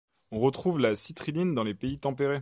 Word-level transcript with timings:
On 0.31 0.39
retrouve 0.39 0.79
la 0.79 0.95
citrinine 0.95 1.53
dans 1.53 1.61
les 1.63 1.75
pays 1.75 1.99
tempérés. 1.99 2.39